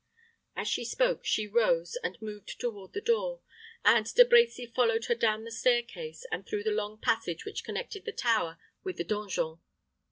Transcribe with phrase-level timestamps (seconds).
[0.55, 3.41] As she spoke, she rose and moved toward the door,
[3.85, 7.63] and De Brecy followed her down the stair case, and through the long passage which
[7.63, 9.59] connected the tower with the donjon.